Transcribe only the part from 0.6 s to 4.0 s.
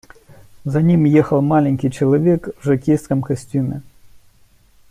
За ним ехал маленький человек в жокейском костюме.